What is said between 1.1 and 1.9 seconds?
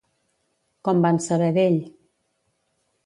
saber d'ell?